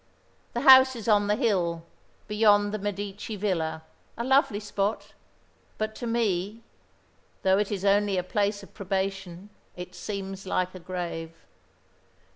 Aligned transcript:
The 0.53 0.61
house 0.61 0.95
is 0.95 1.07
on 1.07 1.27
the 1.27 1.35
hill, 1.35 1.83
beyond 2.27 2.73
the 2.73 2.79
Medici 2.79 3.35
Villa 3.35 3.83
a 4.17 4.23
lovely 4.23 4.59
spot 4.59 5.13
but 5.77 5.93
to 5.97 6.07
me, 6.07 6.63
though 7.43 7.59
it 7.59 7.71
is 7.71 7.85
only 7.85 8.17
a 8.17 8.23
place 8.23 8.63
of 8.63 8.73
probation, 8.73 9.51
it 9.75 9.93
seems 9.93 10.47
like 10.47 10.73
a 10.73 10.79
grave. 10.79 11.35